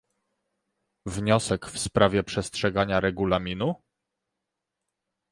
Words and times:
Wniosek 1.05 1.65
w 1.65 1.79
sprawie 1.79 2.23
przestrzegania 2.23 2.99
Regulaminu? 2.99 3.75